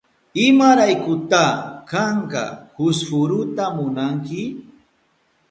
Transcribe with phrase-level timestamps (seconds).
[0.47, 1.41] ¿Imaraykuta
[1.91, 4.41] kanka fusfuruta munanki?